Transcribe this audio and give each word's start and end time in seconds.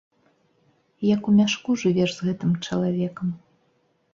Як 1.09 1.21
у 1.31 1.33
мяшку 1.39 1.69
жывеш 1.81 2.11
з 2.15 2.21
гэтым 2.31 2.57
чалавекам. 2.65 3.27